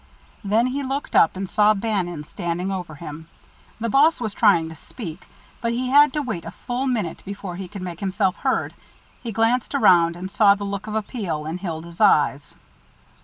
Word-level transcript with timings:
Then 0.43 0.65
he 0.65 0.81
looked 0.81 1.15
up, 1.15 1.35
and 1.35 1.47
saw 1.47 1.75
Bannon 1.75 2.23
standing 2.23 2.71
over 2.71 2.95
him. 2.95 3.27
The 3.79 3.87
boss 3.87 4.19
was 4.19 4.33
trying 4.33 4.67
to 4.69 4.75
speak, 4.75 5.27
but 5.61 5.73
he 5.73 5.89
had 5.91 6.11
to 6.13 6.23
wait 6.23 6.43
a 6.43 6.49
full 6.65 6.87
minute 6.87 7.21
before 7.23 7.55
he 7.55 7.67
could 7.67 7.83
make 7.83 7.99
himself 7.99 8.37
heard. 8.37 8.73
He 9.21 9.31
glanced 9.31 9.75
around 9.75 10.17
and 10.17 10.31
saw 10.31 10.55
the 10.55 10.63
look 10.63 10.87
of 10.87 10.95
appeal 10.95 11.45
in 11.45 11.59
Hilda's 11.59 12.01
eyes. 12.01 12.55